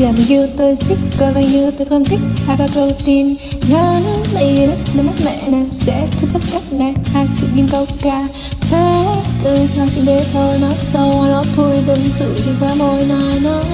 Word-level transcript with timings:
gặp 0.00 0.14
yêu 0.28 0.46
tôi 0.56 0.76
xích 0.76 0.98
coi 1.18 1.34
bao 1.34 1.42
nhiêu 1.42 1.70
tôi 1.78 1.86
không 1.86 2.04
thích. 2.04 2.20
Hai 2.46 2.56
ba 2.56 2.66
câu 2.74 2.90
tin 3.04 3.34
ngắn 3.70 4.02
mây 4.34 4.66
đất 4.66 4.78
nước 4.94 5.02
mắt 5.02 5.12
mẹ 5.24 5.48
nàng 5.48 5.68
sẽ 5.72 6.06
thu 6.20 6.28
hút 6.32 6.42
các 6.52 6.62
nàng 6.72 6.94
hai 7.12 7.26
chữ 7.36 7.46
kim 7.56 7.68
câu 7.68 7.86
ca 8.02 8.28
phép 8.60 9.22
từ 9.44 9.66
cho 9.76 9.82
chỉ 9.94 10.02
để 10.06 10.26
thôi. 10.32 10.58
Nó 10.60 10.68
sâu 10.76 11.24
nó 11.28 11.44
thui 11.56 11.82
tâm 11.86 11.98
sự 12.12 12.40
trên 12.44 12.54
khóe 12.60 12.74
môi 12.74 13.04
nói 13.04 13.40
nói. 13.40 13.64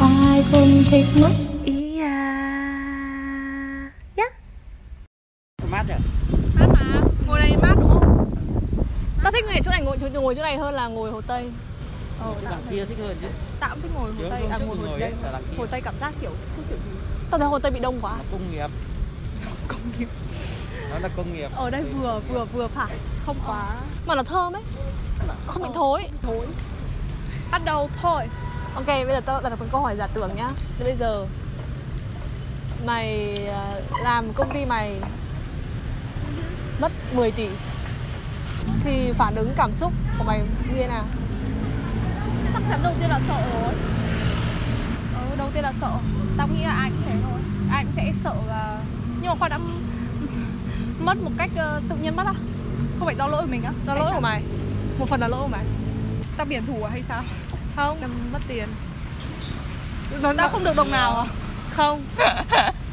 Ai 0.00 0.44
không 0.52 0.84
thích 0.90 1.06
à? 1.22 1.30
Yeah. 4.16 4.32
mát 5.70 5.84
nhỉ 5.88 5.94
mát 6.54 6.66
mà. 6.72 7.00
Ngồi 7.26 7.40
đây 7.40 7.50
mát 7.62 7.74
đúng 7.80 7.88
không? 7.88 8.30
Tao 9.22 9.32
thích 9.32 9.44
ngồi 9.44 9.60
chỗ 9.64 9.70
này 9.70 9.82
ngồi 9.82 9.96
ngồi 10.22 10.34
chỗ 10.34 10.42
này 10.42 10.56
hơn 10.56 10.74
là 10.74 10.88
ngồi 10.88 11.10
hồ 11.10 11.20
tây 11.20 11.44
ờ, 12.20 12.34
cái 12.42 12.50
đằng 12.50 12.62
kia 12.70 12.84
thích 12.84 12.98
hơn 13.00 13.16
chứ. 13.20 13.28
Tao 13.60 13.70
cũng 13.70 13.82
thích 13.82 13.90
ngồi 13.94 14.12
hồ 14.12 14.30
tây 14.30 14.42
à 14.50 14.58
ngồi 14.58 14.76
hồ 14.76 14.96
tây 15.00 15.12
hồ 15.58 15.66
tây 15.66 15.80
cảm 15.80 15.94
giác 16.00 16.12
kiểu 16.20 16.30
kiểu 16.68 16.78
gì. 16.78 16.98
Tao 17.30 17.38
thấy 17.38 17.48
hồ 17.48 17.58
tây 17.58 17.72
bị 17.72 17.80
đông 17.80 17.98
quá. 18.02 18.16
Nó 18.18 18.24
công 18.32 18.52
nghiệp. 18.52 18.70
Công 19.68 19.80
nghiệp. 19.98 20.08
Nó 20.90 20.98
là 20.98 21.08
công 21.16 21.32
nghiệp. 21.32 21.50
Ở 21.56 21.70
đây 21.70 21.82
vừa 21.82 22.20
vừa 22.28 22.44
vừa 22.44 22.66
phải. 22.66 22.96
Không 23.26 23.36
quá. 23.46 23.76
Mà 24.06 24.14
nó 24.14 24.22
thơm 24.22 24.52
ấy. 24.52 24.62
Không 25.46 25.62
bị 25.62 25.68
thối. 25.74 26.08
thối. 26.22 26.46
Bắt 27.50 27.62
đầu 27.64 27.90
thôi. 28.02 28.22
Ok 28.74 28.86
bây 28.86 29.06
giờ 29.08 29.20
tao 29.20 29.42
đặt 29.42 29.60
một 29.60 29.66
câu 29.72 29.80
hỏi 29.80 29.96
giả 29.96 30.06
tưởng 30.06 30.30
nhá. 30.36 30.48
Thế 30.78 30.84
bây 30.84 30.96
giờ. 30.96 31.26
Mày 32.86 33.36
à, 33.46 33.80
làm 34.02 34.32
công 34.32 34.54
ty 34.54 34.64
mày 34.64 35.00
mất 36.80 36.92
10 37.14 37.30
tỷ. 37.30 37.48
Thì 38.84 39.12
phản 39.12 39.34
ứng 39.34 39.52
cảm 39.56 39.72
xúc 39.72 39.92
của 40.18 40.24
mày 40.24 40.40
như 40.40 40.74
thế 40.74 40.86
nào 40.86 41.04
chắc 42.56 42.62
chắn 42.68 42.82
đầu 42.82 42.92
tiên 43.00 43.08
là 43.08 43.20
sợ 43.28 43.34
rồi. 43.34 43.74
Ừ, 45.14 45.36
đầu 45.38 45.50
tiên 45.54 45.62
là 45.62 45.72
sợ. 45.80 45.90
Tao 46.36 46.48
nghĩ 46.48 46.62
là 46.64 46.72
ai 46.72 46.90
cũng 46.90 47.02
thế 47.06 47.16
thôi. 47.22 47.40
Ai 47.70 47.84
cũng 47.84 47.92
sẽ 47.96 48.12
sợ 48.22 48.34
là 48.48 48.78
nhưng 49.20 49.30
mà 49.30 49.36
khoan 49.38 49.50
đã 49.50 49.58
mất 51.00 51.22
một 51.22 51.30
cách 51.38 51.50
uh, 51.54 51.82
tự 51.88 51.96
nhiên 51.96 52.16
mất 52.16 52.26
à 52.26 52.34
không 52.98 53.06
phải 53.06 53.14
do 53.14 53.26
lỗi 53.26 53.42
của 53.42 53.50
mình 53.50 53.62
á. 53.62 53.72
Do 53.86 53.94
lỗi 53.94 54.10
của 54.14 54.20
mày. 54.20 54.42
Một 54.98 55.08
phần 55.08 55.20
là 55.20 55.28
lỗi 55.28 55.40
của 55.42 55.48
mày. 55.48 55.64
Tao 56.36 56.46
biển 56.46 56.66
thủ 56.66 56.82
à 56.82 56.90
hay 56.90 57.02
sao? 57.08 57.22
Không. 57.76 57.98
Tao 58.00 58.10
mất 58.32 58.40
tiền. 58.48 58.68
Nó 60.22 60.32
tao 60.36 60.48
không 60.48 60.64
được 60.64 60.76
đồng 60.76 60.90
nào 60.90 61.20
à? 61.20 61.24
Không 61.70 62.02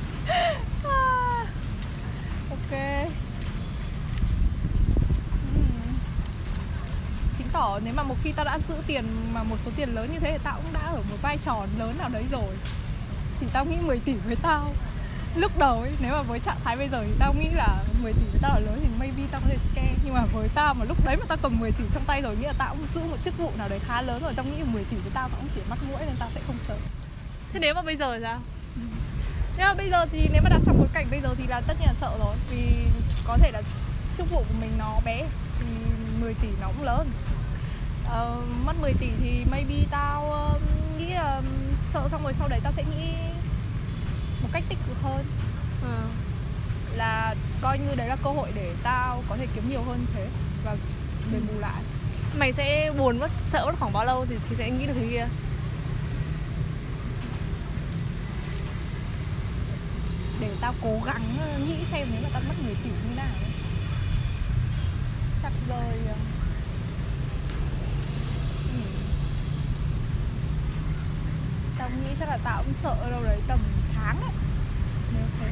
nếu 7.84 7.94
mà 7.94 8.04
một 8.04 8.16
khi 8.24 8.32
tao 8.32 8.46
đã 8.46 8.60
giữ 8.68 8.76
tiền 8.88 9.06
mà 9.34 9.44
một 9.44 9.56
số 9.66 9.72
tiền 9.76 9.90
lớn 9.90 10.10
như 10.14 10.20
thế 10.20 10.32
thì 10.32 10.44
tao 10.44 10.56
cũng 10.56 10.74
đã 10.74 10.80
ở 10.80 10.98
một 10.98 11.18
vai 11.22 11.38
trò 11.46 11.66
lớn 11.80 11.96
nào 11.98 12.10
đấy 12.10 12.24
rồi. 12.32 12.56
Thì 13.40 13.48
tao 13.54 13.66
nghĩ 13.66 13.78
10 13.82 14.00
tỷ 14.00 14.14
với 14.14 14.36
tao. 14.36 14.74
Lúc 15.36 15.58
đầu 15.58 15.82
ấy 15.82 15.92
nếu 16.00 16.14
mà 16.14 16.22
với 16.22 16.40
trạng 16.40 16.58
thái 16.64 16.78
bây 16.78 16.90
giờ 16.90 17.04
thì 17.04 17.12
tao 17.20 17.34
nghĩ 17.34 17.50
là 17.54 17.84
10 18.02 18.14
tỷ 18.14 18.24
với 18.32 18.40
tao 18.42 18.54
là 18.54 18.60
lớn 18.60 18.80
thì 18.84 18.90
maybe 19.00 19.24
tao 19.32 19.42
có 19.42 19.48
thể 19.50 19.58
scare 19.58 19.96
nhưng 20.06 20.14
mà 20.14 20.26
với 20.34 20.50
tao 20.56 20.74
mà 20.74 20.86
lúc 20.86 21.06
đấy 21.06 21.16
mà 21.18 21.26
tao 21.28 21.38
cầm 21.42 21.60
10 21.60 21.72
tỷ 21.72 21.84
trong 21.94 22.04
tay 22.08 22.22
rồi 22.22 22.36
nghĩ 22.36 22.46
là 22.46 22.54
tao 22.58 22.76
cũng 22.76 22.88
giữ 22.96 23.02
một 23.10 23.18
chức 23.24 23.38
vụ 23.38 23.52
nào 23.58 23.70
đấy 23.70 23.80
khá 23.88 24.02
lớn 24.02 24.22
rồi 24.24 24.34
tao 24.36 24.46
nghĩ 24.46 24.58
là 24.58 24.66
10 24.66 24.84
tỷ 24.84 24.98
với 24.98 25.12
tao 25.14 25.30
tao 25.30 25.40
cũng 25.42 25.50
chỉ 25.56 25.62
mắc 25.70 25.80
mũi 25.90 26.00
nên 26.00 26.16
tao 26.20 26.30
sẽ 26.36 26.42
không 26.48 26.56
sợ. 26.68 26.78
Thế 27.54 27.60
nếu 27.60 27.74
mà 27.74 27.82
bây 27.82 27.96
giờ 27.96 28.20
sao? 28.22 28.40
Nhưng 29.58 29.68
mà 29.68 29.74
bây 29.74 29.90
giờ 29.90 30.06
thì 30.06 30.30
nếu 30.34 30.42
mà 30.44 30.50
đặt 30.50 30.60
trong 30.66 30.78
bối 30.78 30.88
cảnh 30.94 31.08
bây 31.12 31.22
giờ 31.22 31.36
thì 31.38 31.48
là 31.48 31.62
tất 31.68 31.74
nhiên 31.80 31.88
là 31.88 31.94
sợ 31.94 32.18
rồi. 32.20 32.36
Vì 32.50 32.86
có 33.28 33.38
thể 33.38 33.52
là 33.52 33.62
chức 34.18 34.32
vụ 34.32 34.38
của 34.38 34.56
mình 34.62 34.72
nó 34.78 35.00
bé 35.06 35.24
thì 35.60 35.66
10 36.22 36.34
tỷ 36.34 36.48
nó 36.62 36.68
cũng 36.68 36.84
lớn 36.84 37.10
uh, 38.06 38.66
mất 38.66 38.74
10 38.82 38.94
tỷ 38.94 39.10
thì 39.22 39.46
maybe 39.52 39.76
tao 39.92 40.52
uh, 40.56 40.62
nghĩ 40.98 41.10
là 41.10 41.42
sợ 41.94 42.08
xong 42.12 42.24
rồi 42.24 42.34
sau 42.34 42.48
đấy 42.48 42.60
tao 42.64 42.72
sẽ 42.72 42.84
nghĩ 42.84 43.14
một 44.44 44.50
cách 44.54 44.64
tích 44.70 44.80
cực 44.88 44.98
hơn. 45.02 45.26
Ừ. 45.82 46.00
là 46.96 47.36
coi 47.62 47.80
như 47.80 47.96
đấy 47.96 48.08
là 48.08 48.16
cơ 48.16 48.30
hội 48.30 48.50
để 48.56 48.74
tao 48.84 49.24
có 49.30 49.36
thể 49.36 49.48
kiếm 49.56 49.70
nhiều 49.70 49.82
hơn 49.82 50.06
thế 50.14 50.28
và 50.64 50.76
để 51.32 51.40
bù 51.40 51.60
lại. 51.60 51.84
Mày 52.38 52.54
sẽ 52.54 52.92
buồn 52.98 53.20
mất 53.20 53.32
sợ 53.42 53.66
mất 53.66 53.76
khoảng 53.80 53.94
bao 53.94 54.06
lâu 54.06 54.26
thì, 54.30 54.36
thì 54.50 54.56
sẽ 54.56 54.70
nghĩ 54.70 54.86
được 54.86 54.94
cái 54.96 55.08
kia? 55.12 55.28
Để 60.42 60.56
tao 60.62 60.74
cố 60.82 61.00
gắng 61.06 61.38
nghĩ 61.68 61.86
xem 61.92 62.08
nếu 62.12 62.22
mà 62.24 62.30
tao 62.34 62.42
mất 62.48 62.56
10 62.64 62.76
tỷ 62.76 62.90
như 62.90 63.16
nào. 63.16 63.36
Chắc 65.44 65.52
rồi 65.70 65.94
ừ. 66.08 66.14
Tao 71.84 71.90
nghĩ 71.90 72.16
chắc 72.20 72.30
là 72.30 72.38
tao 72.44 72.64
cũng 72.64 72.74
sợ 72.84 73.10
đâu 73.12 73.24
đấy 73.24 73.40
tầm 73.48 73.60
tháng 73.96 74.22
ấy. 74.22 74.32
Nếu 75.14 75.24
thế. 75.40 75.50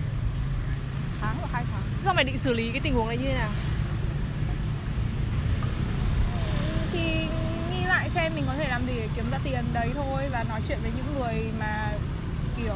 Tháng 1.22 1.36
hoặc 1.40 1.50
hai 1.52 1.64
tháng. 1.72 1.82
Sao 2.04 2.14
mày 2.14 2.24
định 2.24 2.38
xử 2.38 2.54
lý 2.54 2.72
cái 2.72 2.82
tình 2.84 2.94
huống 2.94 3.08
này 3.08 3.18
như 3.18 3.26
thế 3.26 3.34
nào? 3.34 3.50
Thì 6.92 7.28
nghĩ 7.72 7.84
lại 7.86 8.10
xem 8.10 8.32
mình 8.36 8.44
có 8.48 8.54
thể 8.56 8.68
làm 8.68 8.86
gì 8.88 8.94
để 8.96 9.10
kiếm 9.16 9.26
ra 9.32 9.40
tiền 9.44 9.66
đấy 9.74 9.92
thôi 9.96 10.30
và 10.32 10.44
nói 10.44 10.62
chuyện 10.68 10.80
với 10.82 10.92
những 10.98 11.20
người 11.20 11.52
mà 11.60 11.92
kiểu 12.58 12.76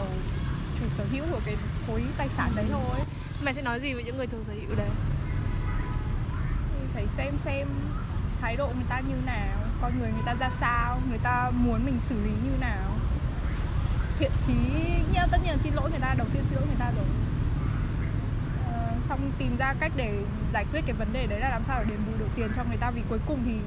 chủ 0.79 0.85
sở 0.97 1.03
hữu 1.11 1.25
của 1.31 1.39
cái 1.45 1.55
khối 1.87 2.03
tài 2.17 2.29
sản 2.29 2.51
đấy 2.55 2.65
thôi. 2.71 2.99
Mày 3.41 3.53
sẽ 3.53 3.61
nói 3.61 3.79
gì 3.79 3.93
với 3.93 4.03
những 4.03 4.17
người 4.17 4.27
chủ 4.27 4.37
sở 4.47 4.53
hữu 4.53 4.75
đấy? 4.75 4.89
Phải 6.93 7.07
xem 7.07 7.37
xem 7.37 7.67
thái 8.41 8.55
độ 8.55 8.67
người 8.67 8.85
ta 8.89 8.99
như 8.99 9.15
nào 9.25 9.57
con 9.81 9.99
người 9.99 10.11
người 10.11 10.23
ta 10.25 10.35
ra 10.39 10.49
sao 10.49 11.01
người 11.09 11.19
ta 11.23 11.51
muốn 11.55 11.85
mình 11.85 11.99
xử 11.99 12.15
lý 12.23 12.31
như 12.31 12.57
nào 12.59 12.97
thiện 14.19 14.31
chí 14.47 14.53
nhá 15.13 15.27
tất 15.31 15.37
nhiên 15.43 15.57
xin 15.57 15.73
lỗi 15.73 15.89
người 15.91 15.99
ta 15.99 16.13
đầu 16.17 16.27
tiên 16.33 16.43
xin 16.49 16.55
lỗi 16.55 16.67
người 16.67 16.79
ta 16.79 16.91
rồi. 16.95 17.05
Ờ, 18.73 18.91
xong 19.01 19.31
tìm 19.37 19.57
ra 19.57 19.73
cách 19.79 19.91
để 19.95 20.23
giải 20.53 20.65
quyết 20.71 20.81
cái 20.85 20.93
vấn 20.93 21.13
đề 21.13 21.27
đấy 21.27 21.39
là 21.39 21.49
làm 21.49 21.63
sao 21.63 21.79
để 21.79 21.85
đền 21.89 21.99
bù 22.07 22.11
được 22.19 22.29
tiền 22.35 22.51
cho 22.55 22.63
người 22.63 22.77
ta 22.77 22.91
vì 22.91 23.01
cuối 23.09 23.19
cùng 23.27 23.39
thì 23.45 23.59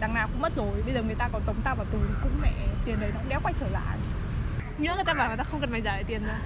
đằng 0.00 0.14
nào 0.14 0.28
cũng 0.28 0.40
mất 0.40 0.56
rồi 0.56 0.82
bây 0.82 0.94
giờ 0.94 1.02
người 1.02 1.14
ta 1.14 1.28
còn 1.32 1.42
tống 1.42 1.60
tao 1.64 1.74
vào 1.74 1.86
tù 1.92 1.98
thì 2.08 2.14
cũng 2.22 2.32
mẹ 2.42 2.52
tiền 2.84 3.00
đấy 3.00 3.10
nó 3.14 3.20
cũng 3.20 3.28
đéo 3.28 3.40
quay 3.42 3.54
trở 3.60 3.68
lại. 3.68 3.98
Nhớ 4.78 4.94
người 4.94 5.04
ta 5.04 5.14
bảo 5.14 5.28
người 5.28 5.36
ta 5.36 5.44
không 5.44 5.60
cần 5.60 5.70
mày 5.70 5.82
giải 5.82 6.04
tiền 6.04 6.26
ra 6.26 6.38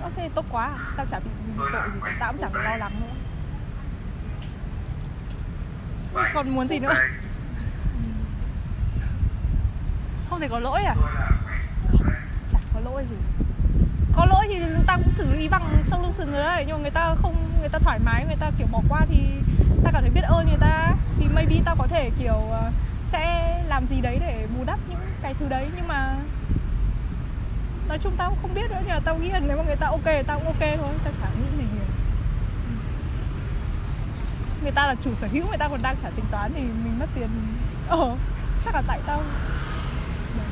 Ơ 0.00 0.10
thế 0.16 0.30
tốt 0.34 0.44
quá 0.50 0.70
Tao 0.96 1.06
chả 1.06 1.18
bị 1.18 1.30
tội 1.72 1.90
gì 1.94 2.00
Tao 2.20 2.32
cũng 2.32 2.40
chẳng 2.40 2.54
lo 2.54 2.76
lắng 2.76 3.00
nữa. 3.00 3.14
Còn 6.34 6.50
muốn 6.50 6.68
gì 6.68 6.78
nữa? 6.78 6.94
Không 10.30 10.40
thể 10.40 10.48
có 10.48 10.58
lỗi 10.58 10.82
à 10.82 10.94
có 12.74 12.80
lỗi 12.80 13.04
gì? 13.10 13.16
Có 14.12 14.26
lỗi 14.26 14.46
thì 14.48 14.62
tao 14.86 14.98
cũng 14.98 15.12
xử 15.12 15.32
lý 15.32 15.48
bằng 15.48 15.78
sông 15.82 16.02
lưng 16.02 16.12
sừng 16.12 16.32
rồi 16.32 16.42
đấy, 16.42 16.64
Nhưng 16.66 16.76
mà 16.76 16.82
người 16.82 16.90
ta 16.90 17.14
không, 17.22 17.34
Người 17.60 17.68
ta 17.68 17.78
thoải 17.78 17.98
mái, 17.98 18.24
Người 18.26 18.36
ta, 18.40 18.50
kiểu, 18.58 18.66
bỏ 18.72 18.80
qua 18.88 19.00
thì 19.08 19.16
Tao 19.84 19.92
cảm 19.92 20.02
thấy 20.02 20.10
biết 20.10 20.24
ơn 20.28 20.46
người 20.46 20.58
ta. 20.60 20.94
Thì 21.18 21.26
maybe 21.34 21.56
tao 21.64 21.76
có 21.78 21.86
thể, 21.86 22.10
kiểu 22.18 22.40
ờ, 22.50 22.70
Sẽ 23.06 23.54
làm 23.68 23.86
gì 23.86 24.00
đấy 24.00 24.18
để 24.20 24.46
bù 24.56 24.64
đắp 24.64 24.78
những 24.88 25.00
cái 25.22 25.34
thứ 25.38 25.48
đấy, 25.48 25.68
Nhưng 25.76 25.88
mà 25.88 26.16
nói 27.88 27.98
chung 28.02 28.16
tao 28.16 28.30
cũng 28.30 28.38
không 28.42 28.54
biết 28.54 28.70
nữa, 28.70 28.78
nhưng 28.80 28.94
mà 28.94 29.00
tao 29.04 29.16
nghĩ 29.18 29.28
là 29.28 29.40
nếu 29.46 29.56
mà 29.56 29.62
người 29.62 29.76
ta 29.76 29.86
ok 29.86 30.26
tao 30.26 30.38
cũng 30.38 30.46
ok 30.46 30.60
thôi, 30.60 30.94
tao 31.04 31.12
chẳng 31.22 31.30
nghĩ 31.40 31.56
gì 31.58 31.64
nhiều. 31.74 31.84
Người 34.62 34.72
ta 34.72 34.86
là 34.86 34.94
chủ 34.94 35.14
sở 35.14 35.28
hữu, 35.32 35.46
người 35.48 35.58
ta 35.58 35.68
còn 35.68 35.82
đang 35.82 35.96
trả 36.02 36.10
tính 36.10 36.24
toán 36.30 36.52
thì 36.54 36.60
mình 36.60 36.98
mất 36.98 37.06
tiền. 37.14 37.28
Ờ 37.88 38.16
chắc 38.64 38.74
là 38.74 38.82
tại 38.86 39.00
tao. 39.06 39.22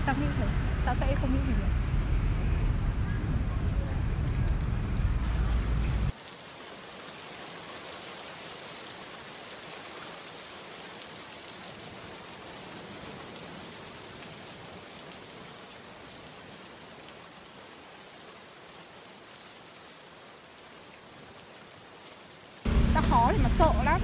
Tao 0.07 0.15
nghĩ 0.21 0.27
thế, 0.39 0.47
tao 0.85 0.95
sẽ 1.01 1.15
không 1.21 1.33
nghĩ 1.33 1.39
gì 1.47 1.53
nữa 1.53 1.80
nhiều 23.01 23.11
khó 23.11 23.33
thì 23.33 23.39
mà 23.43 23.49
sợ 23.49 23.73
lắm 23.85 24.01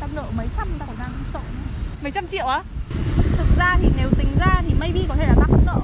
Tao 0.00 0.08
nợ 0.14 0.24
mấy 0.36 0.48
trăm 0.56 0.68
tao 0.78 0.88
còn 0.88 0.96
đang 0.98 1.12
sợ 1.32 1.38
nữa. 1.38 1.60
Mấy 2.02 2.12
trăm 2.12 2.26
triệu 2.26 2.46
á? 2.46 2.62
Thực 3.36 3.56
ra 3.58 3.76
thì 3.80 3.88
nếu 3.96 4.10
tính 4.18 4.36
ra 4.40 4.62
thì 4.66 4.74
maybe 4.80 5.00
có 5.08 5.14
thể 5.14 5.26
là 5.26 5.34
tao 5.36 5.46
không 5.46 5.66
nợ 5.66 5.80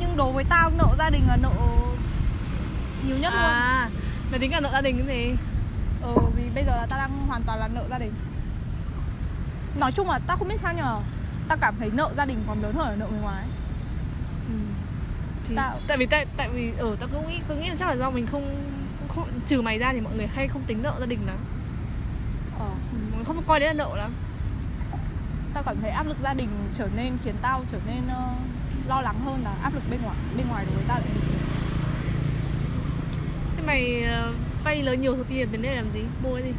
Nhưng 0.00 0.16
đối 0.16 0.32
với 0.32 0.44
tao 0.44 0.70
nợ 0.70 0.94
gia 0.98 1.10
đình 1.10 1.22
là 1.28 1.36
nợ 1.36 1.50
nhiều 3.06 3.16
nhất 3.18 3.32
à, 3.32 3.42
luôn 3.42 3.50
À, 3.50 3.90
mày 4.30 4.40
tính 4.40 4.50
cả 4.50 4.60
nợ 4.60 4.70
gia 4.72 4.80
đình 4.80 5.06
cái 5.06 5.16
gì? 5.16 5.36
Ừ, 6.02 6.14
vì 6.36 6.50
bây 6.54 6.64
giờ 6.64 6.76
là 6.76 6.86
tao 6.90 6.98
đang 6.98 7.26
hoàn 7.26 7.42
toàn 7.42 7.58
là 7.58 7.68
nợ 7.68 7.84
gia 7.90 7.98
đình 7.98 8.12
Nói 9.78 9.92
chung 9.92 10.10
là 10.10 10.18
tao 10.26 10.36
không 10.36 10.48
biết 10.48 10.60
sao 10.60 10.74
nhờ 10.74 11.00
Tao 11.48 11.58
cảm 11.60 11.74
thấy 11.78 11.90
nợ 11.92 12.10
gia 12.16 12.24
đình 12.24 12.44
còn 12.46 12.62
lớn 12.62 12.74
hơn 12.74 12.88
là 12.88 12.96
nợ 12.96 13.06
người 13.10 13.20
ngoài 13.20 13.44
ừ. 14.48 14.54
Thì, 15.48 15.54
tao... 15.56 15.78
Tại 15.86 15.96
vì 15.96 16.06
tại, 16.06 16.26
tại 16.36 16.48
vì 16.48 16.72
ở 16.78 16.88
ừ, 16.88 16.96
tao 17.00 17.08
cũng 17.12 17.28
nghĩ, 17.28 17.38
tôi 17.48 17.56
nghĩ 17.56 17.68
là 17.68 17.76
chắc 17.78 17.88
là 17.88 17.94
do 17.94 18.10
mình 18.10 18.26
không 18.26 18.77
không 19.08 19.28
trừ 19.46 19.62
mày 19.62 19.78
ra 19.78 19.92
thì 19.92 20.00
mọi 20.00 20.14
người 20.14 20.26
hay 20.26 20.48
không 20.48 20.62
tính 20.66 20.82
nợ 20.82 20.96
gia 21.00 21.06
đình 21.06 21.26
lắm. 21.26 21.36
Ờ. 22.58 22.70
mình 22.92 23.24
không 23.24 23.42
coi 23.46 23.60
đấy 23.60 23.66
là 23.68 23.72
nợ 23.72 23.96
lắm. 23.96 24.12
Tao 25.54 25.62
cảm 25.62 25.76
thấy 25.80 25.90
áp 25.90 26.06
lực 26.06 26.16
gia 26.22 26.34
đình 26.34 26.48
trở 26.74 26.88
nên 26.96 27.18
khiến 27.24 27.34
tao 27.42 27.64
trở 27.72 27.78
nên 27.86 28.02
uh, 28.06 28.88
lo 28.88 29.00
lắng 29.00 29.20
hơn 29.24 29.40
là 29.44 29.54
áp 29.62 29.74
lực 29.74 29.82
bên 29.90 30.00
ngoài 30.02 30.16
bên 30.36 30.48
ngoài 30.48 30.64
đối 30.66 30.74
với 30.74 30.84
tao 30.88 30.98
lại. 30.98 31.08
Thế 33.56 33.62
mày 33.66 34.04
uh, 34.28 34.34
vay 34.64 34.82
lớn 34.82 35.00
nhiều 35.00 35.16
số 35.16 35.22
tiền 35.28 35.52
đến 35.52 35.62
đây 35.62 35.76
làm 35.76 35.92
gì? 35.94 36.02
Mua 36.22 36.34
cái 36.34 36.42
gì? 36.42 36.52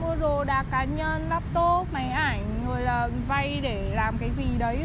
Mua 0.00 0.14
đồ 0.14 0.44
đạc 0.44 0.64
cá 0.70 0.84
nhân 0.84 1.28
laptop 1.28 1.92
máy 1.92 2.08
ảnh 2.08 2.64
rồi 2.66 2.80
là 2.80 3.08
vay 3.28 3.60
để 3.62 3.92
làm 3.94 4.18
cái 4.18 4.30
gì 4.36 4.46
đấy. 4.58 4.78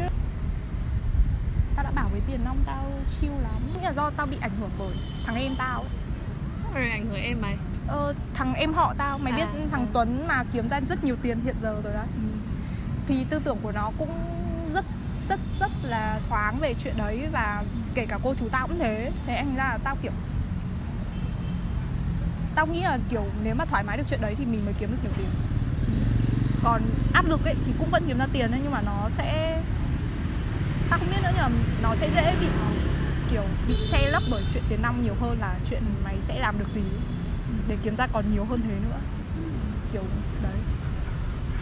Tao 1.76 1.84
đã 1.84 1.90
bảo 1.90 2.08
với 2.12 2.20
tiền 2.26 2.40
nong 2.44 2.58
tao 2.66 2.84
chill 3.20 3.32
lắm. 3.32 3.62
Nghĩa 3.74 3.82
là 3.82 3.92
do 3.92 4.10
tao 4.10 4.26
bị 4.26 4.36
ảnh 4.40 4.52
hưởng 4.60 4.70
bởi 4.78 4.96
thằng 5.26 5.36
em 5.36 5.54
tao 5.58 5.84
sao 5.84 6.01
mày 6.74 6.90
ảnh 6.90 7.06
hưởng 7.06 7.22
em 7.22 7.40
mày 7.40 7.56
ờ, 7.86 8.14
thằng 8.34 8.54
em 8.54 8.72
họ 8.72 8.94
tao 8.98 9.18
mày 9.18 9.32
à, 9.32 9.36
biết 9.36 9.66
thằng 9.70 9.86
ừ. 9.86 9.90
Tuấn 9.92 10.26
mà 10.28 10.44
kiếm 10.52 10.68
ra 10.68 10.80
rất 10.88 11.04
nhiều 11.04 11.16
tiền 11.22 11.40
hiện 11.44 11.56
giờ 11.62 11.80
rồi 11.84 11.92
đấy 11.92 12.06
ừ. 12.16 12.22
thì 13.06 13.24
tư 13.30 13.40
tưởng 13.44 13.58
của 13.62 13.72
nó 13.72 13.90
cũng 13.98 14.10
rất 14.74 14.84
rất 15.28 15.40
rất 15.60 15.70
là 15.82 16.20
thoáng 16.28 16.58
về 16.60 16.74
chuyện 16.84 16.94
đấy 16.96 17.28
và 17.32 17.64
kể 17.94 18.06
cả 18.06 18.18
cô 18.22 18.34
chú 18.34 18.48
tao 18.52 18.66
cũng 18.68 18.78
thế 18.78 19.12
thế 19.26 19.34
anh 19.34 19.54
ra 19.56 19.64
là 19.64 19.78
tao 19.84 19.96
kiểu 20.02 20.12
tao 22.54 22.66
nghĩ 22.66 22.80
là 22.80 22.98
kiểu 23.08 23.24
nếu 23.42 23.54
mà 23.54 23.64
thoải 23.64 23.84
mái 23.84 23.96
được 23.96 24.04
chuyện 24.10 24.20
đấy 24.20 24.34
thì 24.38 24.44
mình 24.44 24.60
mới 24.64 24.74
kiếm 24.78 24.90
được 24.90 24.98
nhiều 25.02 25.12
tiền 25.16 25.30
còn 26.62 26.82
áp 27.12 27.28
lực 27.28 27.44
ấy 27.44 27.54
thì 27.66 27.72
cũng 27.78 27.90
vẫn 27.90 28.04
kiếm 28.06 28.18
ra 28.18 28.26
tiền 28.32 28.50
đấy 28.50 28.60
nhưng 28.62 28.72
mà 28.72 28.82
nó 28.86 29.08
sẽ 29.16 29.58
tao 30.90 30.98
không 30.98 31.08
biết 31.10 31.22
nữa 31.22 31.30
nhưng 31.34 31.42
mà 31.42 31.50
nó 31.82 31.94
sẽ 31.94 32.10
dễ 32.14 32.34
bị 32.40 32.46
kiểu 33.32 33.42
bị 33.68 33.76
che 33.90 34.10
lấp 34.10 34.22
bởi 34.30 34.42
chuyện 34.52 34.62
tiền 34.68 34.82
năm 34.82 35.02
nhiều 35.02 35.14
hơn 35.20 35.38
là 35.40 35.54
chuyện 35.70 35.82
mày 36.04 36.16
sẽ 36.20 36.40
làm 36.40 36.58
được 36.58 36.72
gì. 36.74 36.82
Để 37.68 37.76
kiếm 37.82 37.96
ra 37.96 38.06
còn 38.12 38.24
nhiều 38.32 38.44
hơn 38.44 38.60
thế 38.62 38.74
nữa. 38.88 38.98
Kiểu, 39.92 40.02
đấy. 40.42 40.56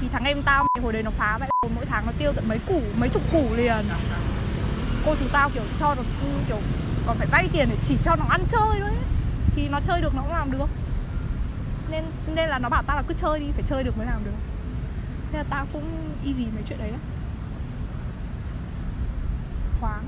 Thì 0.01 0.09
thằng 0.09 0.25
em 0.25 0.43
tao 0.43 0.67
hồi 0.83 0.93
đấy 0.93 1.03
nó 1.03 1.11
phá 1.11 1.39
vậy 1.39 1.49
mỗi 1.75 1.87
tháng 1.87 2.07
nó 2.07 2.13
tiêu 2.19 2.33
tận 2.33 2.49
mấy 2.49 2.59
củ, 2.67 2.83
mấy 2.99 3.09
chục 3.09 3.23
củ 3.33 3.55
liền. 3.57 3.85
Cô 5.07 5.15
chú 5.21 5.27
tao 5.33 5.51
kiểu 5.51 5.63
cho 5.81 5.95
nó, 5.95 6.03
kiểu, 6.49 6.59
còn 7.07 7.17
phải 7.17 7.27
vay 7.27 7.49
tiền 7.53 7.69
để 7.71 7.77
chỉ 7.85 7.97
cho 8.05 8.17
nó 8.17 8.25
ăn 8.29 8.41
chơi 8.49 8.81
thôi 8.81 8.91
thì 9.55 9.69
nó 9.69 9.81
chơi 9.81 10.01
được 10.01 10.15
nó 10.15 10.23
cũng 10.23 10.33
làm 10.33 10.53
được. 10.53 10.69
Nên 11.91 12.05
nên 12.35 12.49
là 12.49 12.59
nó 12.59 12.69
bảo 12.69 12.83
tao 12.83 12.97
là 12.97 13.03
cứ 13.09 13.15
chơi 13.15 13.41
đi, 13.41 13.47
phải 13.53 13.63
chơi 13.67 13.85
được 13.85 13.99
mới 13.99 14.07
làm 14.07 14.25
được. 14.25 14.37
Thế 15.33 15.39
là 15.39 15.45
tao 15.51 15.67
cũng 15.73 15.85
easy 16.25 16.45
mấy 16.45 16.63
chuyện 16.69 16.79
đấy 16.79 16.91
lắm. 16.91 17.01
Thoáng. 19.81 20.05